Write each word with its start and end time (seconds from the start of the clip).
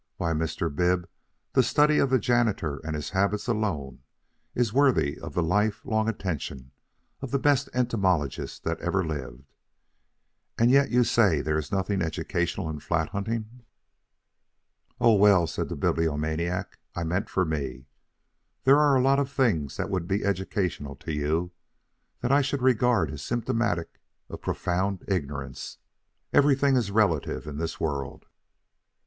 Why, 0.17 0.33
Mr. 0.33 0.75
Bib, 0.75 1.07
the 1.53 1.61
study 1.61 1.99
of 1.99 2.09
the 2.09 2.17
janitor 2.17 2.81
and 2.83 2.95
his 2.95 3.11
habits 3.11 3.45
alone 3.45 3.99
is 4.55 4.73
worthy 4.73 5.19
of 5.19 5.35
the 5.35 5.43
life 5.43 5.85
long 5.85 6.09
attention 6.09 6.71
of 7.21 7.29
the 7.29 7.37
best 7.37 7.69
entomologist 7.71 8.63
that 8.63 8.79
ever 8.79 9.05
lived 9.05 9.53
and 10.57 10.71
yet 10.71 10.89
you 10.89 11.03
say 11.03 11.39
there 11.39 11.59
is 11.59 11.71
nothing 11.71 12.01
educational 12.01 12.67
in 12.67 12.79
flat 12.79 13.09
hunting." 13.09 13.63
"Oh, 14.99 15.13
well," 15.13 15.45
said 15.45 15.69
the 15.69 15.75
Bibliomaniac, 15.75 16.79
"I 16.95 17.03
meant 17.03 17.29
for 17.29 17.45
me. 17.45 17.85
There 18.63 18.79
are 18.79 18.95
a 18.95 19.01
lot 19.03 19.19
of 19.19 19.29
things 19.31 19.77
that 19.77 19.91
would 19.91 20.07
be 20.07 20.25
educational 20.25 20.95
to 20.95 21.13
you 21.13 21.51
that 22.21 22.31
I 22.31 22.41
should 22.41 22.63
regard 22.63 23.11
as 23.11 23.21
symptomatic 23.21 24.01
of 24.31 24.41
profound 24.41 25.05
ignorance. 25.07 25.77
Everything 26.33 26.75
is 26.75 26.89
relative 26.89 27.45
in 27.45 27.57
this 27.59 27.79
world." 27.79 28.25